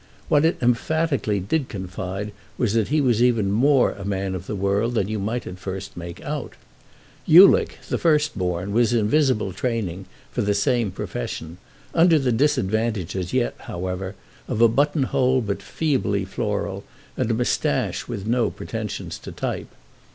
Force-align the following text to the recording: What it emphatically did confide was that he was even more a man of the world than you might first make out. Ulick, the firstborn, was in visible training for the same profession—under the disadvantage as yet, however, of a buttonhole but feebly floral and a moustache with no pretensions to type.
What 0.29 0.45
it 0.45 0.57
emphatically 0.63 1.39
did 1.39 1.69
confide 1.69 2.31
was 2.57 2.73
that 2.73 2.87
he 2.87 3.01
was 3.01 3.21
even 3.21 3.51
more 3.51 3.91
a 3.91 4.03
man 4.03 4.33
of 4.33 4.47
the 4.47 4.55
world 4.55 4.95
than 4.95 5.07
you 5.07 5.19
might 5.19 5.43
first 5.59 5.95
make 5.95 6.19
out. 6.23 6.53
Ulick, 7.27 7.77
the 7.87 7.99
firstborn, 7.99 8.73
was 8.73 8.93
in 8.93 9.07
visible 9.07 9.53
training 9.53 10.07
for 10.31 10.41
the 10.41 10.55
same 10.55 10.89
profession—under 10.89 12.17
the 12.17 12.31
disadvantage 12.31 13.15
as 13.15 13.31
yet, 13.31 13.53
however, 13.59 14.15
of 14.47 14.59
a 14.59 14.67
buttonhole 14.67 15.39
but 15.39 15.61
feebly 15.61 16.25
floral 16.25 16.83
and 17.15 17.29
a 17.29 17.35
moustache 17.35 18.07
with 18.07 18.25
no 18.25 18.49
pretensions 18.49 19.19
to 19.19 19.31
type. 19.31 19.67